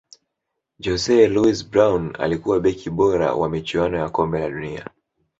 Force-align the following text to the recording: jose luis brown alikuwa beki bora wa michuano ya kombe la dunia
jose 0.79 1.27
luis 1.27 1.63
brown 1.69 2.15
alikuwa 2.19 2.59
beki 2.59 2.89
bora 2.89 3.33
wa 3.33 3.49
michuano 3.49 3.97
ya 3.97 4.09
kombe 4.09 4.39
la 4.39 4.49
dunia 4.49 4.87